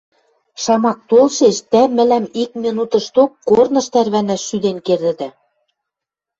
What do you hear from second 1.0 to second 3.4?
толшеш, тӓ мӹлӓм ик минутышток